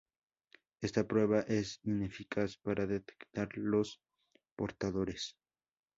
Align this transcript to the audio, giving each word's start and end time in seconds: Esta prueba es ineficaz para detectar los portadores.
Esta 0.81 1.03
prueba 1.07 1.41
es 1.41 1.79
ineficaz 1.83 2.57
para 2.57 2.87
detectar 2.87 3.55
los 3.55 4.01
portadores. 4.55 5.37